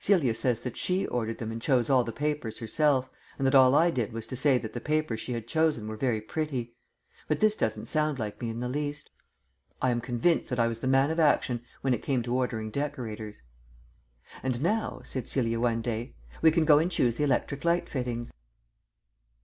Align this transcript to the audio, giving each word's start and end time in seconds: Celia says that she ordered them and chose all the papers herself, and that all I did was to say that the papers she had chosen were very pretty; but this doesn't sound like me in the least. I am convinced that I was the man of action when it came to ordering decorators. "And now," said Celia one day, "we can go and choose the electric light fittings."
Celia 0.00 0.34
says 0.34 0.62
that 0.62 0.76
she 0.76 1.06
ordered 1.06 1.38
them 1.38 1.52
and 1.52 1.62
chose 1.62 1.88
all 1.88 2.02
the 2.02 2.10
papers 2.10 2.58
herself, 2.58 3.08
and 3.38 3.46
that 3.46 3.54
all 3.54 3.76
I 3.76 3.92
did 3.92 4.12
was 4.12 4.26
to 4.26 4.34
say 4.34 4.58
that 4.58 4.72
the 4.72 4.80
papers 4.80 5.20
she 5.20 5.34
had 5.34 5.46
chosen 5.46 5.86
were 5.86 5.96
very 5.96 6.20
pretty; 6.20 6.74
but 7.28 7.38
this 7.38 7.54
doesn't 7.54 7.86
sound 7.86 8.18
like 8.18 8.40
me 8.40 8.50
in 8.50 8.58
the 8.58 8.68
least. 8.68 9.08
I 9.80 9.90
am 9.90 10.00
convinced 10.00 10.50
that 10.50 10.58
I 10.58 10.66
was 10.66 10.80
the 10.80 10.88
man 10.88 11.12
of 11.12 11.20
action 11.20 11.62
when 11.82 11.94
it 11.94 12.02
came 12.02 12.24
to 12.24 12.34
ordering 12.34 12.70
decorators. 12.72 13.36
"And 14.42 14.60
now," 14.60 15.00
said 15.04 15.28
Celia 15.28 15.60
one 15.60 15.80
day, 15.80 16.16
"we 16.42 16.50
can 16.50 16.64
go 16.64 16.80
and 16.80 16.90
choose 16.90 17.14
the 17.14 17.22
electric 17.22 17.64
light 17.64 17.88
fittings." 17.88 18.32